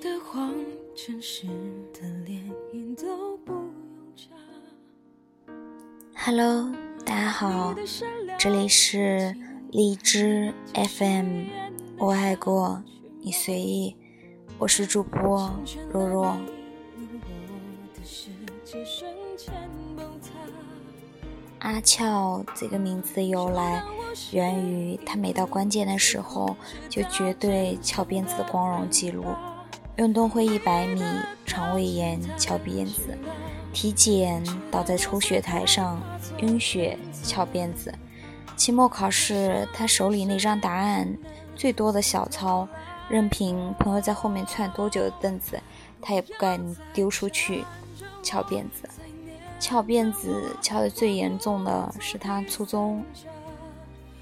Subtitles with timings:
[0.00, 0.54] 的谎，
[0.96, 1.46] 真实
[1.92, 2.42] 的连
[2.72, 3.68] 音都不用
[4.16, 4.30] 查。
[6.16, 6.72] Hello，
[7.04, 7.74] 大家好，
[8.38, 9.36] 这里是
[9.70, 11.44] 荔枝 FM，
[11.98, 12.82] 我爱过
[13.20, 13.94] 你随意，
[14.58, 15.54] 我是主播
[15.92, 16.34] 若若。
[21.58, 23.84] 阿俏这个名字的由来，
[24.32, 26.56] 源于他每到关键的时候
[26.88, 29.26] 就绝对翘辫子的光荣记录。
[30.00, 31.02] 运动会一百米，
[31.44, 33.12] 肠胃炎翘辫子；
[33.70, 36.00] 体检倒在抽血台上，
[36.38, 37.92] 晕血翘辫子；
[38.56, 41.06] 期末考试，他手里那张答案
[41.54, 42.66] 最多的小抄，
[43.10, 45.60] 任凭朋友在后面窜多久的凳子，
[46.00, 46.58] 他也不敢
[46.94, 47.62] 丢出去，
[48.22, 48.88] 翘辫子。
[49.58, 53.04] 翘辫子翘得最严重的是他初中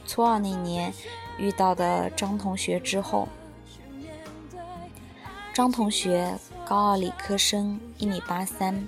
[0.05, 0.93] 初二那年
[1.39, 3.29] 遇到的张同学之后。
[5.59, 8.87] 张同学高二理科生，一米八三，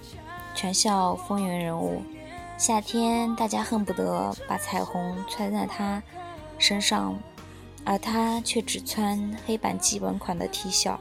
[0.54, 2.00] 全校风云人物。
[2.56, 6.00] 夏天大家恨不得把彩虹穿在他
[6.58, 7.18] 身上，
[7.84, 10.96] 而他却只穿黑板基本款的 T 恤。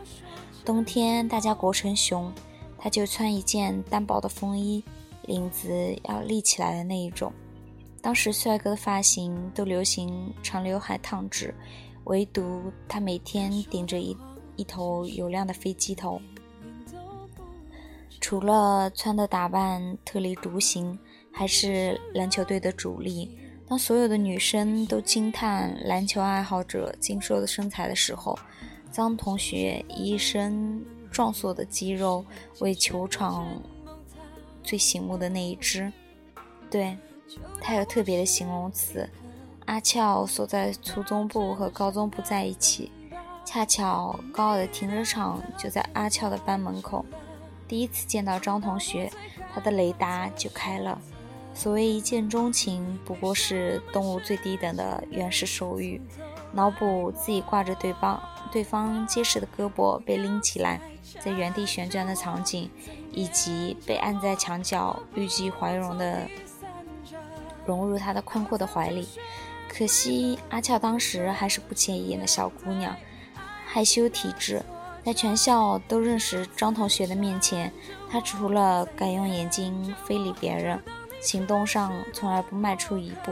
[0.66, 2.34] 冬天大家裹成熊，
[2.80, 4.84] 他就穿一件单薄的风衣。
[5.22, 7.31] 领子要立起来的那一种。
[8.02, 11.53] 当时帅哥的发型都流行长刘海烫直，
[12.06, 14.17] 唯独他每天顶着一
[14.59, 16.21] 一头油亮的飞机头。
[18.19, 20.99] 除了穿的打扮特立独行，
[21.31, 23.39] 还是篮球队的主力。
[23.66, 28.38] 当所有的女生都惊叹篮球爱好者精瘦的身材的时候，
[28.91, 32.25] 张同学一身壮硕的肌肉
[32.59, 33.47] 为球场。
[34.63, 35.91] 最醒目的那一只，
[36.69, 36.97] 对，
[37.61, 39.09] 它有特别的形容词。
[39.66, 42.91] 阿俏所在初中部和高中部在一起，
[43.51, 47.03] 恰巧高二的停车场就在阿俏的班门口。
[47.67, 49.11] 第一次见到张同学，
[49.51, 51.01] 他的雷达就开了。
[51.55, 55.99] 所谓一见钟情，不过是动物最低等的原始手语。
[56.53, 58.21] 脑补自己挂着对方
[58.51, 60.79] 对方结实的胳膊被拎起来，
[61.19, 62.69] 在原地旋转的场景，
[63.11, 66.27] 以及被按在墙角，欲拒还迎的
[67.66, 69.09] 融入他的宽阔的怀里。
[69.67, 72.95] 可惜阿俏当时还是不起眼的小姑娘，
[73.72, 74.63] 害羞体质，
[75.06, 77.72] 在全校都认识张同学的面前，
[78.09, 80.81] 他除了敢用眼睛非礼别人，
[81.22, 83.31] 行动上从来不迈出一步。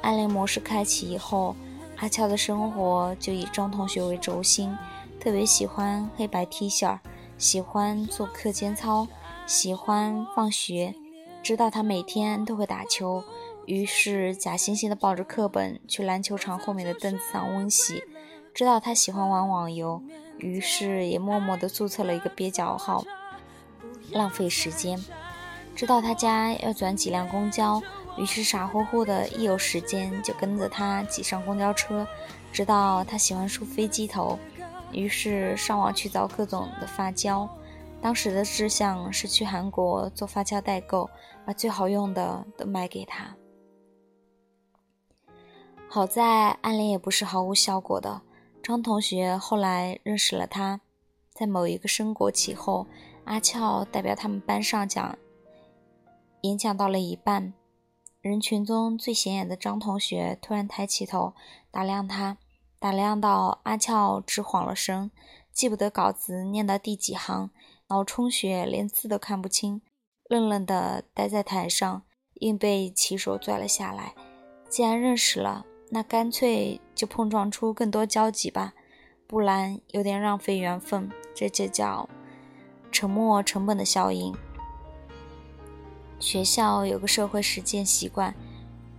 [0.00, 1.54] 暗恋模式开启以后。
[1.98, 4.76] 阿俏的生活就以张同学为轴心，
[5.20, 6.98] 特别喜欢黑白 T 恤，
[7.38, 9.06] 喜欢做课间操，
[9.46, 10.96] 喜欢放学，
[11.44, 13.22] 知道他每天都会打球，
[13.66, 18.02] 于是假惺惺地抱着课本去篮球场后面的凳子上温习。
[18.54, 20.02] 知道他喜欢玩网游，
[20.38, 23.04] 于是也默默地注册了一个蹩脚号，
[24.10, 25.02] 浪费时间。
[25.74, 27.82] 知道他家要转几辆公交。
[28.18, 32.06] 于是傻乎乎的，一有时间就跟着他挤上公交车，
[32.52, 34.38] 知道他喜欢梳飞机头，
[34.92, 37.48] 于是上网去找各种的发胶。
[38.02, 41.08] 当时的志向是去韩国做发胶代购，
[41.46, 43.34] 把最好用的都卖给他。
[45.88, 48.20] 好在暗恋也不是毫无效果的，
[48.62, 50.80] 张同学后来认识了他，
[51.32, 52.86] 在某一个升国旗后，
[53.24, 55.18] 阿俏代表他们班上讲
[56.42, 57.52] 演讲到了一半。
[58.20, 61.34] 人群中最显眼的张同学突然抬起头，
[61.72, 62.38] 打量他，
[62.78, 65.10] 打量到阿俏直晃了神，
[65.52, 67.50] 记不得稿子念到第几行，
[67.88, 69.82] 脑充血，连字都看不清，
[70.28, 74.14] 愣愣地待在台上，硬被骑手拽了下来。
[74.68, 78.72] 既然认识了，那干脆就碰撞出更多交集吧，
[79.26, 81.10] 不然有点浪费缘分。
[81.34, 82.08] 这就叫
[82.90, 84.34] 沉没成本的效应。
[86.18, 88.34] 学校有个社会实践习惯，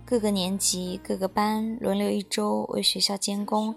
[0.06, 3.74] 各个年级、各个班轮流一周为学校监工。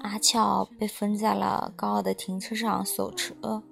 [0.00, 3.62] 阿俏被分在了高二的停车场守车。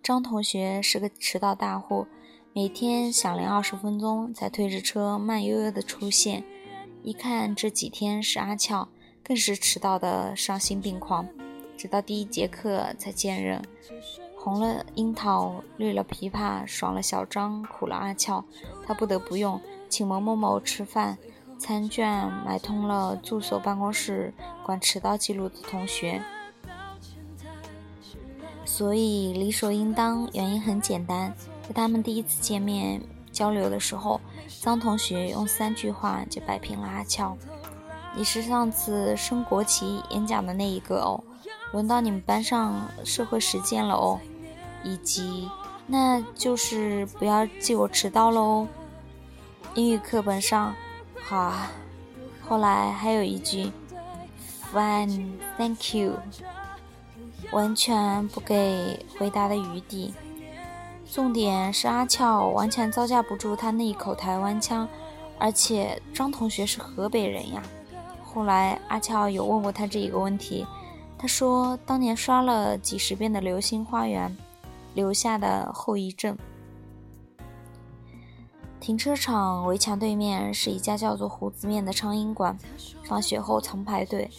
[0.00, 2.06] 张同学是个迟到大户，
[2.52, 6.44] 每天响铃二十分钟才推着车慢悠悠地出现。
[7.02, 8.88] 一看这几天是阿俏，
[9.24, 11.26] 更是迟到的丧心病狂，
[11.76, 13.60] 直到第一节课才见人。
[14.36, 18.44] 红了樱桃，绿了枇杷，爽了小张，苦了阿俏。
[18.86, 21.18] 他不得不用请某某某吃饭，
[21.58, 24.32] 餐券买通了驻所办公室
[24.64, 26.22] 管迟到记录的同学。
[28.64, 33.00] 所以理所应当，原因很简单，在他们第一次见面
[33.32, 34.20] 交流的时候，
[34.60, 37.36] 张同学用三句话就摆平了阿俏
[38.14, 41.24] ：“你是上次升国旗演讲的那一个哦。”
[41.72, 44.20] 轮到你们班上社会实践了哦，
[44.84, 45.50] 以及
[45.86, 48.68] 那就是不要记我迟到了哦。
[49.74, 50.74] 英语课本上，
[51.22, 51.72] 好啊。
[52.46, 53.72] 后来还有一句
[54.70, 56.18] ，Fine，Thank you，
[57.52, 60.12] 完全不给回答的余地。
[61.12, 64.88] 重点是阿俏完全招架不住他那一口台湾腔，
[65.38, 67.62] 而且张同学是河北人呀。
[68.24, 70.66] 后来阿俏有问过他这一个问题，
[71.18, 74.26] 他说当年刷了几十遍的《流星花园》，
[74.94, 76.34] 留下的后遗症。
[78.80, 82.56] 停车场围墙对面是一家叫做“胡子面”的苍蝇馆，
[83.04, 84.30] 放学后常排队。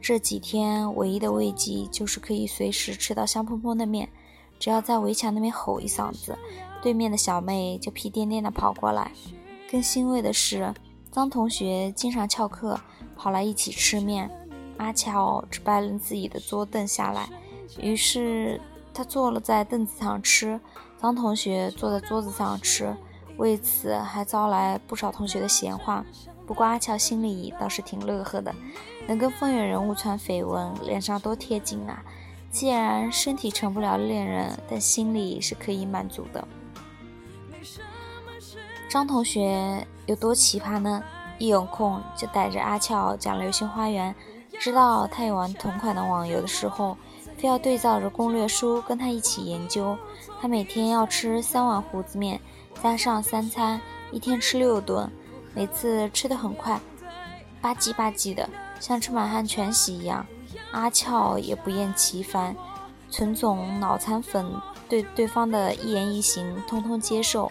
[0.00, 4.08] 这几天唯一的慰藉就是可以随时吃到香喷喷的面，
[4.64, 6.38] 只要在围墙那边吼一嗓子，
[6.80, 9.12] 对面的小妹就屁颠颠的跑过来。
[9.70, 10.72] 更欣慰的是，
[11.12, 12.80] 张同学经常翘课
[13.14, 14.30] 跑来一起吃面，
[14.78, 17.28] 阿乔只搬了自己的桌凳下来，
[17.78, 18.58] 于是
[18.94, 20.58] 他坐了在凳子上吃，
[20.98, 22.96] 张同学坐在桌子上吃。
[23.36, 26.02] 为此还招来不少同学的闲话，
[26.46, 28.54] 不过阿乔心里倒是挺乐呵的，
[29.06, 32.02] 能跟风云人物传绯闻，脸上多贴金啊！
[32.54, 36.46] 既然身体成不了恋人，但心里是可以满足的。
[38.88, 41.02] 张同学有多奇葩呢？
[41.36, 44.14] 一有空就带着阿俏讲《流星花园》，
[44.60, 46.96] 知道他有玩同款的网游的时候，
[47.36, 49.98] 非要对照着攻略书跟他一起研究。
[50.40, 52.40] 他每天要吃三碗胡子面。
[52.80, 53.80] 加上三餐，
[54.12, 55.10] 一天吃六顿，
[55.54, 56.78] 每次吃的很快，
[57.60, 58.48] 吧唧吧唧的，
[58.78, 60.24] 像吃满汉全席一样。
[60.74, 62.54] 阿俏也不厌其烦，
[63.10, 64.44] 纯种脑残粉，
[64.88, 67.50] 对对方的一言一行通通接受。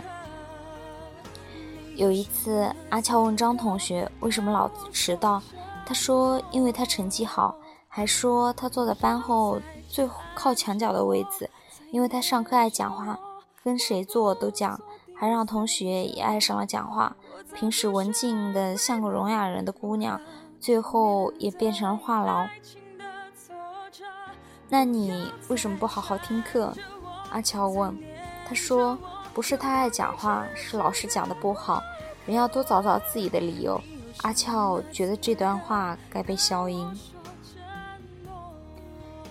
[1.95, 5.41] 有一次，阿俏问张同学为什么老迟到，
[5.85, 7.55] 他说因为他成绩好，
[7.87, 11.49] 还说他坐在班后最靠墙角的位置，
[11.91, 13.17] 因为他上课爱讲话，
[13.63, 14.79] 跟谁坐都讲。
[15.15, 17.15] 还让同学也爱上了讲话。
[17.53, 20.19] 平时文静的像个聋哑人的姑娘，
[20.59, 22.49] 最后也变成了话痨。
[24.69, 26.73] 那你为什么不好好听课？
[27.31, 27.95] 阿乔问。
[28.47, 28.97] 他说
[29.33, 31.81] ：“不是他爱讲话，是老师讲的不好。
[32.25, 33.79] 人要多找找自己的理由。”
[34.21, 36.87] 阿乔觉得这段话该被消音。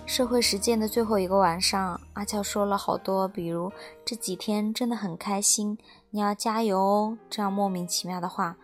[0.05, 3.71] 社会实践的最后一个晚上，阿乔说了好多，比如
[4.03, 5.77] 这几天真的很开心，
[6.11, 8.57] 你要加油哦，这样莫名其妙的话。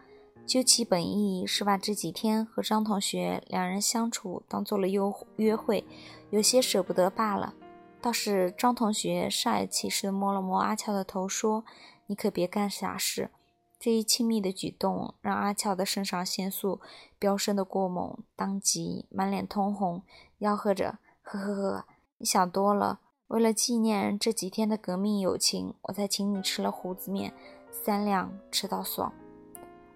[0.45, 4.99] 究其本意，是把这几天和张同学两人相处当做了约
[5.37, 5.85] 约会，
[6.29, 7.53] 有些舍不得罢了。
[8.01, 11.65] 倒是张同学煞有其事地摸了摸阿俏的头，说
[12.07, 13.31] ：“你可别干傻事。”
[13.77, 16.81] 这一亲密的举动让阿俏的肾上腺素
[17.17, 20.03] 飙升的过猛，当即满脸通红，
[20.39, 20.99] 吆喝着。
[21.21, 21.85] 呵呵呵，
[22.17, 22.99] 你想多了。
[23.27, 27.33] 为了纪念这几天的革命友情，我才请你吃了胡子面，
[27.71, 29.13] 三两吃到爽。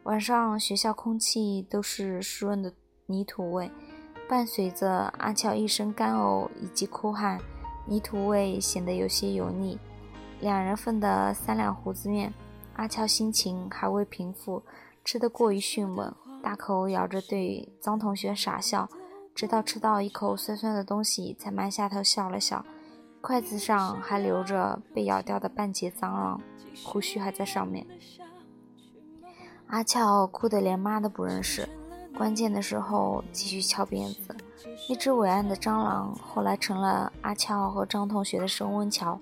[0.04, 2.74] 晚上学校空气都是湿润的
[3.08, 3.72] 泥土味，
[4.34, 7.40] 伴随着阿俏一声干呕以及哭喊，
[7.86, 9.78] 泥土味显得有些油腻。
[10.40, 12.34] 两人份的三两胡子面，
[12.74, 14.64] 阿俏心情还未平复，
[15.06, 16.12] 吃得过于迅猛，
[16.42, 18.90] 大口咬着对张同学傻笑。
[19.36, 22.66] 直到吃到一口酸酸的东西，才埋下头笑了笑，
[23.22, 26.42] 筷子上还留着被咬掉的半截蟑螂，
[26.84, 27.86] 胡须还在上面。
[29.68, 31.70] 阿俏哭得连妈都不认识，
[32.18, 34.36] 关键的时候继续翘辫子。
[34.88, 39.20] 一只伟岸的蟑螂后来成了阿俏和张同学的升温桥，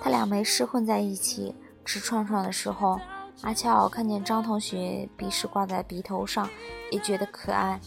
[0.00, 3.00] 他俩没事混在一起吃串串的时候，
[3.42, 6.48] 阿俏看见张同学鼻屎挂在鼻头上，
[6.90, 7.80] 也觉得可爱。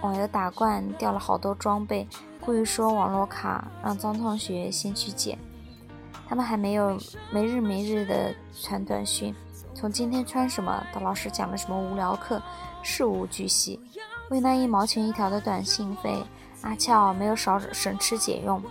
[0.00, 2.06] 网游打怪掉了好多装备，
[2.40, 5.36] 故意说网络卡，让张同学先去捡。
[6.28, 6.96] 他们还没有
[7.32, 9.34] 没日没日的传短讯，
[9.74, 12.40] 从今天穿什么到老师讲了什么无聊课，
[12.88, 13.78] 事无巨细。
[14.30, 16.24] 为那一毛钱一条的短信费，
[16.62, 18.62] 阿俏没有少省吃俭用。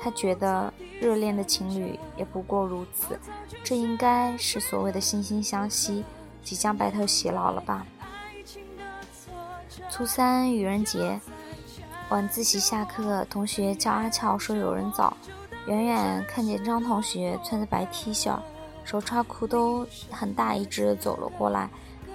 [0.00, 3.18] 他觉得热恋的情侣也不过如此，
[3.62, 6.02] 这应该是所谓的惺惺相惜，
[6.42, 7.86] 即将白头偕老了吧。
[9.90, 11.20] 初三愚人节，
[12.08, 15.14] 晚自习下课，同学叫阿俏说有人找。
[15.66, 18.38] 远远看见张同学穿着白 T 恤，
[18.84, 21.68] 手插裤兜，很大一只走了过来，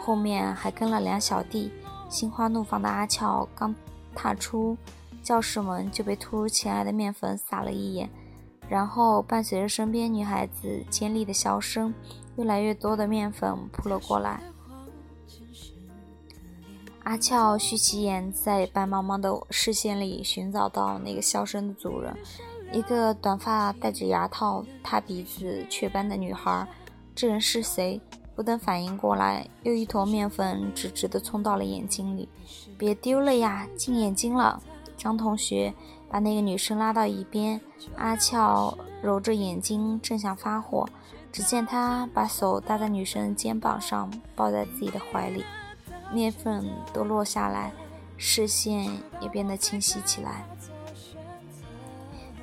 [0.04, 1.72] 后面还跟了两小弟。
[2.10, 3.74] 心花怒放的阿俏刚
[4.14, 4.76] 踏出
[5.24, 8.10] 教室门，就被突如其来的面粉撒了一眼，
[8.68, 11.94] 然后伴随着身边女孩子尖利的笑声，
[12.36, 14.42] 越来越多的面粉扑了过来。
[17.04, 22.14] 阿俏蓄起眼，在白茫茫的视线里寻找到那个笑声的主人，
[22.74, 26.68] 一个短发、戴着牙套、塌鼻子、雀斑的女孩。
[27.16, 28.02] 这人是谁？
[28.36, 32.28] 不等反应过来，又一坨面粉直直地冲到了眼睛里。
[32.78, 34.62] 别丢了呀，进眼睛了！
[34.98, 35.74] 张同学
[36.10, 37.60] 把那个女生拉到一边。
[37.96, 40.88] 阿俏揉着眼睛，正想发火，
[41.32, 45.44] 只见他把手搭在女生肩膀上，抱在自己的怀里。
[46.14, 47.72] 面粉都落下来，
[48.18, 50.46] 视线也变得清晰起来。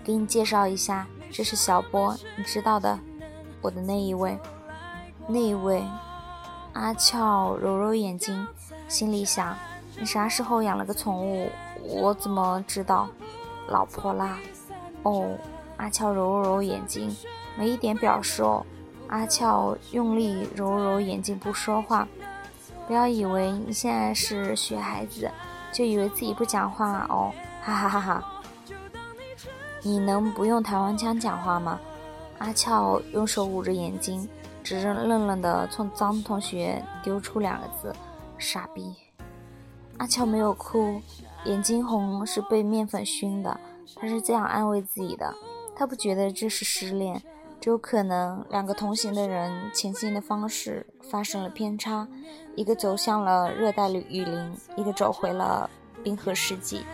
[0.05, 2.99] 给你介绍一下，这是小波，你知道的，
[3.61, 4.39] 我的那一位，
[5.29, 5.85] 那位。
[6.73, 8.47] 阿俏揉揉眼睛，
[8.89, 9.55] 心里想：
[9.99, 11.51] 你啥时候养了个宠物？
[11.83, 13.09] 我怎么知道？
[13.69, 14.39] 老婆啦。
[15.03, 15.37] 哦，
[15.77, 17.15] 阿俏揉揉眼睛，
[17.57, 18.65] 没一点表示哦。
[19.09, 22.07] 阿俏用力揉揉眼睛，不说话。
[22.87, 25.31] 不要以为你现在是雪孩子，
[25.73, 27.33] 就以为自己不讲话哦，
[27.63, 28.25] 哈哈哈哈！
[29.83, 31.79] 你能不用台湾腔讲话吗？
[32.39, 34.29] 阿俏用手捂着眼睛，
[34.69, 37.91] 只是愣愣地冲张同学丢出两个字：
[38.37, 38.95] 傻逼。
[39.97, 41.01] 阿乔没有哭，
[41.47, 43.59] 眼睛红是被面粉熏的，
[43.97, 45.35] 他是这样安慰自己的，
[45.75, 47.23] 他不觉得这是失恋。
[47.59, 52.07] 只有可能，两个同行的人前进的方式发生了偏差，
[52.55, 55.71] 一个走向了热带雨林，一个走回了
[56.05, 56.85] 冰河世纪。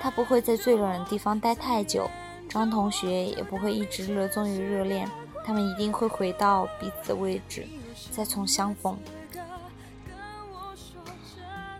[0.00, 2.10] 他不会在最冷的地方待太久，
[2.48, 5.08] 张同学也不会一直热衷于热恋，
[5.44, 7.66] 他们一定会回到彼此的位置，
[8.10, 8.96] 再从相逢。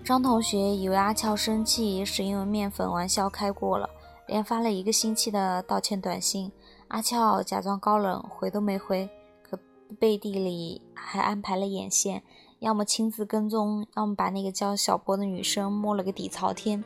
[0.02, 3.88] 张同学以为阿俏生气是因为面粉玩笑开过了，
[4.26, 6.50] 连发了一个星期的道歉短信。
[6.88, 9.08] 阿俏假装高冷，回都没回，
[9.42, 9.56] 可
[10.00, 12.24] 背地里还安排了眼线，
[12.58, 16.82] 要么亲自跟踪，要么把那个叫小波的女生摸了个底朝天。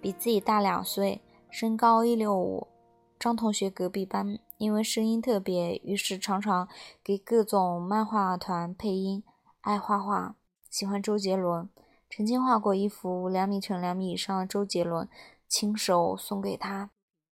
[0.00, 1.20] 比自己大两岁，
[1.50, 2.66] 身高一六五，
[3.26, 6.68] 张同学隔壁班，因为声音特别，于是常常
[7.02, 9.24] 给各种漫画团配音。
[9.62, 10.36] 爱画画，
[10.70, 11.68] 喜欢周杰伦，
[12.08, 15.08] 曾经画过一幅两米乘两米以上的周杰伦，
[15.48, 16.90] 亲手送给他。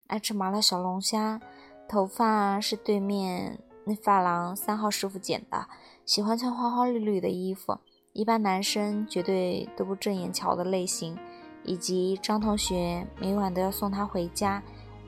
[0.08, 1.42] 爱吃麻辣小龙虾。
[1.90, 5.68] 头发是对面那发廊三号师傅剪的，
[6.06, 7.78] 喜欢穿花花绿绿的衣服，
[8.14, 11.18] 一般男生绝对都不正眼瞧的类型。
[11.64, 14.64] 以及张同学每晚都要送他回家，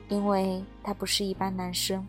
[0.08, 2.06] 因为他不是一般男生。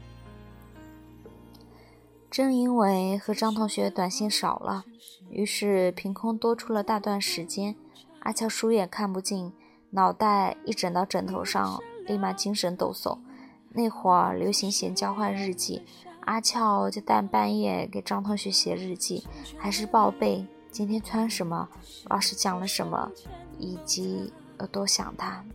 [2.30, 4.84] 正因为和张同学短信少了，
[5.30, 7.76] 于是凭空多出了大段时间。
[8.20, 9.54] 阿俏书也看不进，
[9.92, 13.18] 脑袋一枕到枕头上，立马精神抖擞。
[13.70, 15.84] 那会儿流行写交换日记，
[16.22, 19.26] 阿俏就大半夜给张同学写日记，
[19.58, 21.70] 还是报备今天穿什么，
[22.10, 23.12] 老师讲了什么，
[23.60, 25.46] 以及有多想他。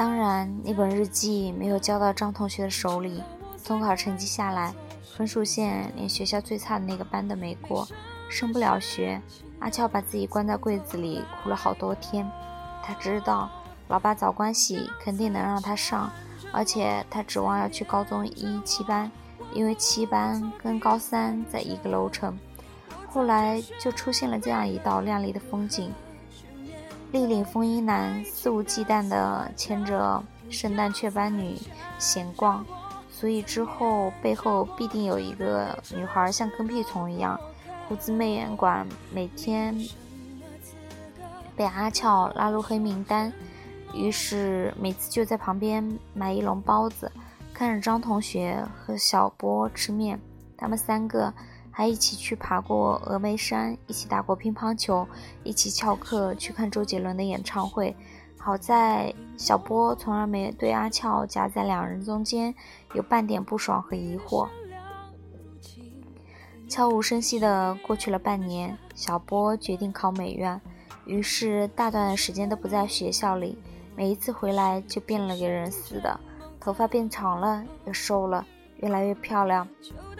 [0.00, 3.22] 当然，那本日记没有交到张同学的手里。
[3.62, 4.72] 中考成绩下来，
[5.14, 7.86] 分数线连学校最差的那个班都没过。
[8.30, 9.20] 升不了学，
[9.58, 12.26] 阿俏把自己关在柜子里哭了好多天。
[12.82, 13.50] 他知道，
[13.88, 16.10] 老爸找关系肯定能让他上，
[16.50, 19.12] 而且他指望要去高中一七班，
[19.52, 22.38] 因为七班跟高三在一个楼层。
[23.10, 25.92] 后来就出现了这样一道亮丽的风景：
[27.12, 31.56] 立领风衣男肆无忌惮地牵着圣诞雀斑女
[31.98, 32.64] 闲逛，
[33.10, 37.38] 所以之后背后必定有一个女孩像跟屁虫一样。
[37.88, 39.76] 胡子媚眼馆每天
[41.56, 43.32] 被阿俏拉入黑名单，
[43.92, 47.10] 于是每次就在旁边买一笼包子，
[47.52, 50.20] 看着张同学和小波吃面。
[50.56, 51.34] 他们三个
[51.80, 55.08] 还一起去爬过峨眉山，一起打过乒乓球，
[55.42, 57.96] 一起翘课去看周杰伦的演唱会。
[58.38, 62.54] 好在小波从来没对阿俏夹在两人中间
[62.92, 64.46] 有半点不爽和疑惑。
[66.68, 70.60] 悄无声息地过去了半年，小波决定考美院，
[71.06, 73.56] 于是大段时间都不在学校里。
[73.96, 76.20] 每一次回来就变了个人似的，
[76.60, 78.46] 头发变长了，又瘦了，
[78.82, 79.66] 越来越漂亮。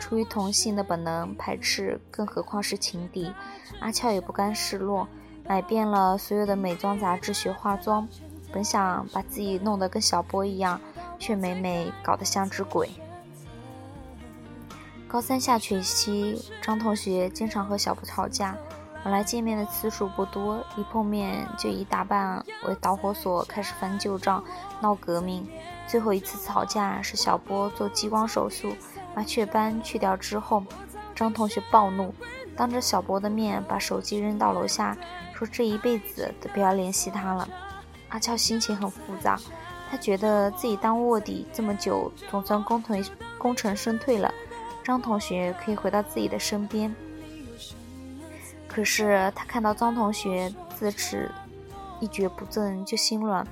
[0.00, 3.33] 出于同性的本能排斥，更何况是情敌，
[3.78, 5.07] 阿俏也不甘示弱，
[5.47, 8.09] 买遍了所有的美妆杂志学化妆。
[8.52, 10.80] 本想把自己弄得跟小波一样，
[11.21, 12.90] 却每每搞得像只鬼。
[15.07, 18.57] 高三下学期，张同学经常和小波吵架。
[19.02, 24.45] 本来见面的次数不多，一碰面就以打扮为导火索，开始翻旧账、
[24.83, 25.49] 闹革命。
[25.87, 28.75] 最后一次吵架是小波做激光手术，
[29.14, 30.62] 把雀斑去掉之后，
[31.14, 32.14] 张同学暴怒，
[32.57, 34.97] 当着小博的面把手机扔到楼下，
[35.35, 37.49] 说这一辈子都不要联系他了。
[38.09, 39.38] 阿俏心情很复杂，
[39.90, 43.05] 他觉得自己当卧底这么久，总算功成
[43.38, 44.33] 功成身退了，
[44.83, 46.95] 张同学可以回到自己的身边。
[48.67, 51.31] 可是他看到张同学自此
[51.99, 53.47] 一蹶不振，就心软。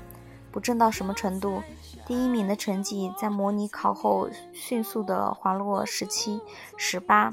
[0.58, 1.62] 不振到什么程度？
[2.04, 6.40] 第一名的成绩在模拟考后迅速的滑落十七、
[6.76, 7.32] 十八。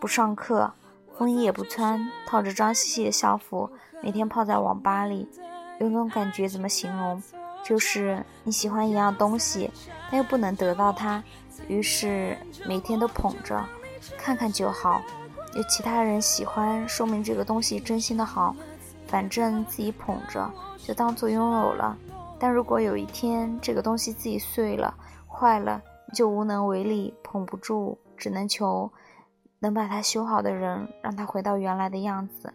[0.00, 0.72] 不上课，
[1.14, 5.28] 风衣也不穿，套着脏兮兮的校服，每天泡在网吧里。
[5.78, 7.22] 有种感觉怎么形容？
[7.62, 9.70] 就是你喜欢一样东西，
[10.10, 11.22] 但又不能得到它，
[11.68, 13.62] 于是每天都捧着，
[14.16, 15.02] 看看就好。
[15.54, 18.56] 有其他人喜欢，说明这个东西真心的好。
[19.06, 20.50] 反正自己捧着，
[20.82, 21.94] 就当做拥有了。
[22.38, 28.92] 但如果有一天这个东西自己碎了、坏了，你就无能为力，捧不住，只能求
[29.58, 32.54] 能把它修好的人，让它回到原来的样子。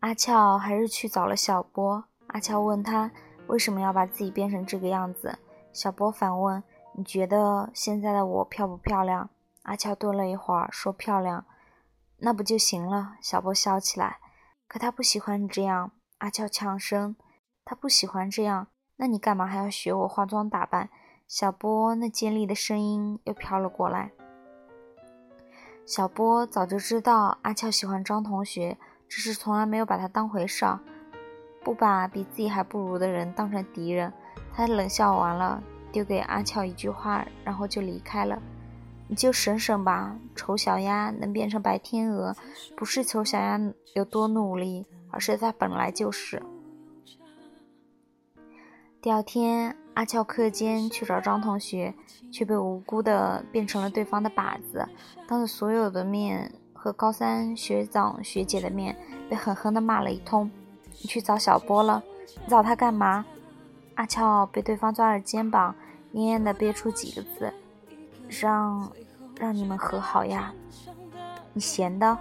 [0.00, 2.04] 阿俏还是去找了小波。
[2.26, 3.12] 阿俏问他
[3.46, 5.38] 为什么要把自己变成这个样子。
[5.72, 6.60] 小波反问
[6.96, 9.30] ：“你觉得现在的我漂不漂亮？”
[9.62, 11.44] 阿俏顿了一会儿，说：“漂亮。”
[12.18, 13.16] 那不就行了？
[13.20, 14.18] 小波笑起来。
[14.66, 15.92] 可他不喜欢你这样。
[16.18, 17.14] 阿俏呛声。
[17.64, 18.66] 他不喜欢这样，
[18.96, 20.90] 那你干嘛还要学我化妆打扮？
[21.28, 24.10] 小波那尖利的声音又飘了过来。
[25.86, 28.76] 小波早就知道阿俏喜欢张同学，
[29.08, 30.78] 只是从来没有把他当回事儿，
[31.64, 34.12] 不把比自己还不如的人当成敌人。
[34.54, 38.40] 他冷笑完了，丢给阿俏一句话，然后就离开了。
[39.08, 42.34] 你就省省吧，丑小鸭能变成白天鹅，
[42.76, 43.58] 不是丑小鸭
[43.94, 46.42] 有多努力，而是它本来就是。
[49.02, 51.92] 第二天，阿俏课间去找张同学，
[52.30, 54.88] 却被无辜的变成了对方的靶子，
[55.26, 58.96] 当着所有的面和高三学长学姐的面
[59.28, 60.48] 被狠狠的骂了一通。
[61.00, 62.00] 你去找小波了？
[62.44, 63.26] 你找他干嘛？
[63.96, 65.74] 阿俏被对方抓着肩膀，
[66.14, 67.52] 蔫蔫的憋出几个字
[68.30, 68.88] ：“让，
[69.36, 70.54] 让你们和好呀。”
[71.52, 72.16] 你闲的？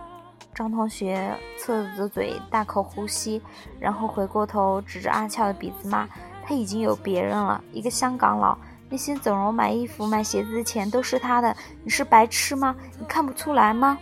[0.56, 3.40] 张同学侧着嘴大口呼吸，
[3.80, 6.10] 然后回过头指着阿俏的鼻子骂。
[6.52, 8.58] 他已经有别人了，一个香港佬。
[8.90, 11.56] 那些整容、买衣服、买鞋子的钱都是他的。
[11.82, 12.76] 你是白痴吗？
[13.00, 13.98] 你看不出来吗？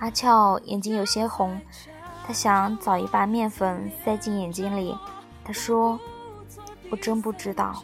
[0.00, 1.60] 阿俏眼睛有些红，
[2.26, 4.98] 他想找一把面粉塞进眼睛里。
[5.44, 5.96] 他说
[6.90, 7.80] ：“我真不知道，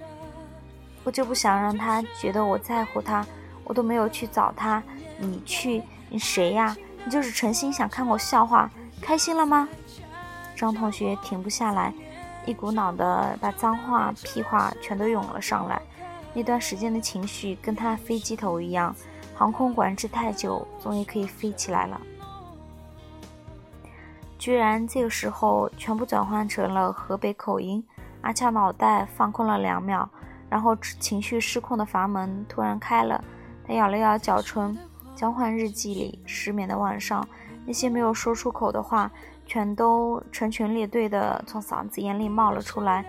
[1.05, 3.25] 我就不想让他觉得我在乎他，
[3.63, 4.83] 我都没有去找他。
[5.17, 5.81] 你去？
[6.09, 6.77] 你谁呀？
[7.05, 8.69] 你就是诚心想看我笑话，
[9.01, 9.69] 开心了吗？”
[10.59, 11.95] 张同学停不下来。
[12.49, 15.81] 一股脑的把脏话、屁话全都涌了上来。
[16.33, 18.97] 那段时间的情绪跟他飞机头一样，
[19.35, 22.01] 航空管制太久，终于可以飞起来了。
[24.39, 27.85] 居然这个时候全部转换成了河北口音。
[28.23, 30.09] 阿俏脑袋放空了两秒，
[30.49, 33.23] 然后情绪失控的阀门突然开了。
[33.67, 34.75] 他咬了咬嘴唇，
[35.15, 37.27] 交换日记里失眠的晚上，
[37.67, 39.11] 那些没有说出口的话。
[39.49, 43.05] 全都成群列队的从嗓子眼里冒了出来。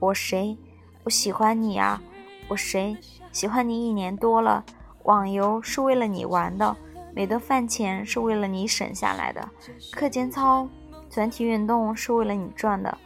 [0.00, 0.56] 我谁？
[1.04, 2.02] 我喜欢你啊！
[2.48, 2.96] 我谁？
[3.30, 4.64] 喜欢你一年多了。
[5.04, 6.74] 网游是为了你玩的，
[7.14, 9.46] 每顿饭钱是为了你省下来的，
[9.92, 10.66] 课间操、
[11.10, 12.96] 团体运动是为了你赚的。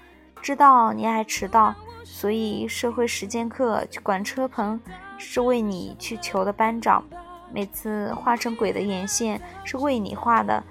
[0.40, 4.80] 知道你爱迟到，所以社会实践课去管车棚
[5.18, 7.04] 是为你去求的班长。
[7.52, 10.62] 每次画成鬼的眼线是为你画的。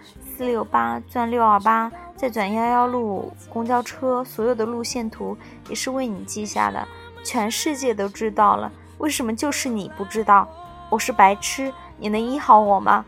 [0.42, 5.38] 四六八转六二八，再转幺幺路公交车，所有的路线图
[5.70, 6.84] 也是为你记下的。
[7.24, 10.50] 全世界都知道了，为什么就是你不知道？
[10.90, 13.06] 我是白痴，你能医好我吗？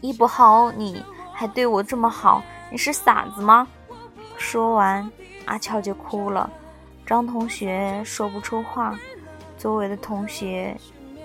[0.00, 3.68] 医不好你还对我这么好，你是傻子吗？
[4.38, 5.12] 说完，
[5.44, 6.50] 阿俏就哭了。
[7.04, 8.98] 张同学说不出话，
[9.58, 10.74] 周围的同学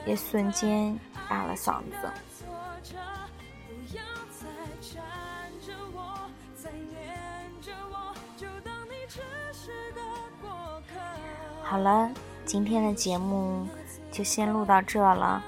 [0.06, 0.94] 也瞬间
[1.30, 2.10] 哑了嗓子。
[11.72, 12.12] 好了，
[12.44, 13.66] 今天的节目
[14.12, 15.42] 就先录到这了。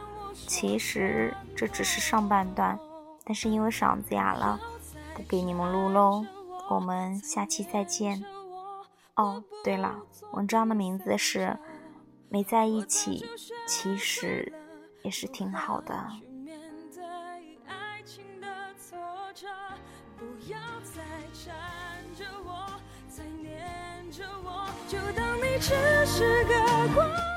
[0.48, 2.80] 其实这只是上半段，
[3.26, 4.58] 但是因为嗓子哑了，
[5.14, 6.26] 不给你们录喽。
[6.70, 8.24] 我们下期再见。
[9.16, 9.98] 哦，对了，
[10.32, 11.40] 文章的名字是
[12.30, 13.28] 《没在一起》，
[13.68, 14.54] 其实
[15.02, 16.08] 也是挺好的。
[20.18, 21.02] 不要再
[21.34, 21.54] 缠
[22.16, 22.66] 着我，
[23.10, 24.66] 再黏着我。
[24.88, 25.70] 就当你只
[26.08, 26.54] 是个
[26.96, 27.33] 光